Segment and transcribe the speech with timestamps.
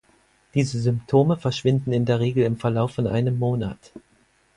[0.55, 3.91] Diese Symptome verschwinden in der Regel im Verlauf von einem Monat.